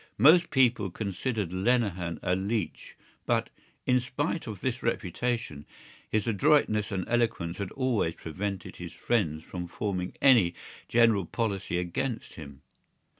[0.17, 2.95] Most people considered Lenehan a leech
[3.27, 3.51] but,
[3.85, 5.63] in spite of this reputation,
[6.09, 10.55] his adroitness and eloquence had always prevented his friends from forming any
[10.89, 12.63] general policy against him.